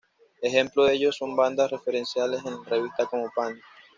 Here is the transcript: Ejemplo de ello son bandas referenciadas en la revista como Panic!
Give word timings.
Ejemplo 0.41 0.85
de 0.85 0.95
ello 0.95 1.11
son 1.11 1.35
bandas 1.35 1.69
referenciadas 1.69 2.43
en 2.43 2.53
la 2.55 2.63
revista 2.67 3.05
como 3.05 3.29
Panic! 3.35 3.61